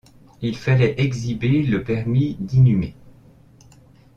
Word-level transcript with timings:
Il 0.41 0.57
fallait 0.57 0.99
exhiber 0.99 1.61
le 1.61 1.83
permis 1.83 2.35
d’inhumer. 2.39 2.95